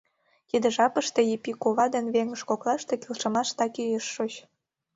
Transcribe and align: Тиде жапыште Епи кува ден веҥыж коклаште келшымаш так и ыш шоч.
Тиде 0.49 0.67
жапыште 0.75 1.21
Епи 1.35 1.51
кува 1.61 1.85
ден 1.93 2.05
веҥыж 2.15 2.41
коклаште 2.49 2.93
келшымаш 3.01 3.49
так 3.57 3.73
и 3.83 3.85
ыш 3.99 4.05
шоч. 4.15 4.33